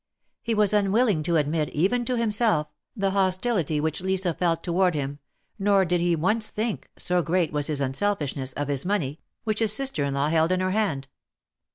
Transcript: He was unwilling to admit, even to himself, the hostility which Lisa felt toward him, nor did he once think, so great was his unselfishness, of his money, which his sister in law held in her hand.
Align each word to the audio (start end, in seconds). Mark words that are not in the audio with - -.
He 0.41 0.55
was 0.55 0.73
unwilling 0.73 1.21
to 1.21 1.35
admit, 1.35 1.69
even 1.69 2.05
to 2.05 2.17
himself, 2.17 2.65
the 2.95 3.11
hostility 3.11 3.79
which 3.79 4.01
Lisa 4.01 4.33
felt 4.33 4.63
toward 4.63 4.95
him, 4.95 5.19
nor 5.59 5.85
did 5.85 6.01
he 6.01 6.15
once 6.15 6.49
think, 6.49 6.89
so 6.97 7.21
great 7.21 7.53
was 7.53 7.67
his 7.67 7.81
unselfishness, 7.81 8.51
of 8.53 8.67
his 8.67 8.83
money, 8.83 9.19
which 9.43 9.59
his 9.59 9.73
sister 9.73 10.03
in 10.03 10.15
law 10.15 10.29
held 10.29 10.51
in 10.51 10.59
her 10.59 10.71
hand. 10.71 11.07